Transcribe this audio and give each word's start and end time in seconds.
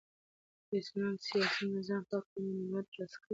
د 0.67 0.69
اسلام 0.81 1.13
د 1.17 1.21
سیاسی 1.27 1.63
نظام 1.75 2.01
په 2.09 2.15
هکله 2.19 2.39
مو 2.43 2.49
معلومات 2.57 2.85
ترلاسه 2.91 3.15
کړی 3.19 3.27
دی. 3.27 3.29